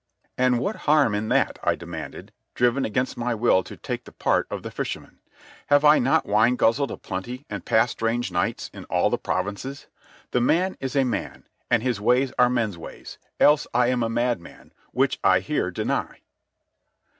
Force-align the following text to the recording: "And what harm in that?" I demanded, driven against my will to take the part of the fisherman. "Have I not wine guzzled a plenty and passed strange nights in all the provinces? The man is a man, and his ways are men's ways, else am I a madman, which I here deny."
"And 0.35 0.57
what 0.57 0.75
harm 0.87 1.13
in 1.13 1.27
that?" 1.29 1.59
I 1.63 1.75
demanded, 1.75 2.33
driven 2.55 2.85
against 2.85 3.17
my 3.17 3.35
will 3.35 3.61
to 3.61 3.77
take 3.77 4.05
the 4.05 4.11
part 4.11 4.47
of 4.49 4.63
the 4.63 4.71
fisherman. 4.71 5.19
"Have 5.67 5.85
I 5.85 5.99
not 5.99 6.25
wine 6.25 6.55
guzzled 6.55 6.89
a 6.89 6.97
plenty 6.97 7.45
and 7.51 7.63
passed 7.63 7.91
strange 7.91 8.31
nights 8.31 8.71
in 8.73 8.85
all 8.85 9.11
the 9.11 9.19
provinces? 9.19 9.85
The 10.31 10.41
man 10.41 10.75
is 10.79 10.95
a 10.95 11.03
man, 11.03 11.43
and 11.69 11.83
his 11.83 12.01
ways 12.01 12.33
are 12.39 12.49
men's 12.49 12.79
ways, 12.79 13.19
else 13.39 13.67
am 13.75 13.79
I 13.79 14.05
a 14.07 14.09
madman, 14.09 14.73
which 14.91 15.19
I 15.23 15.39
here 15.39 15.69
deny." 15.69 16.21